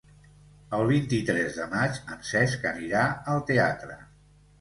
El 0.77 0.85
vint-i-tres 0.91 1.57
de 1.59 1.67
maig 1.73 1.99
en 2.15 2.23
Cesc 2.29 2.65
anirà 2.71 3.03
al 3.35 3.45
teatre. 3.51 3.99